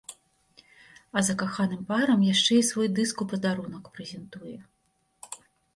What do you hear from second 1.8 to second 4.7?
парам яшчэ і свой дыск у падарунак прэзентуе.